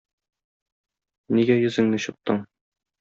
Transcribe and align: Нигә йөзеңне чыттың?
Нигә 1.39 1.59
йөзеңне 1.65 2.01
чыттың? 2.07 2.45